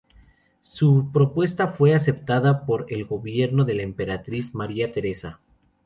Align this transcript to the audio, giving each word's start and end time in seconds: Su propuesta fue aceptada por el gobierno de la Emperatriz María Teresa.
Su 0.61 1.11
propuesta 1.13 1.67
fue 1.67 1.93
aceptada 1.93 2.65
por 2.65 2.87
el 2.89 3.05
gobierno 3.05 3.65
de 3.65 3.75
la 3.75 3.83
Emperatriz 3.83 4.55
María 4.55 4.91
Teresa. 4.91 5.39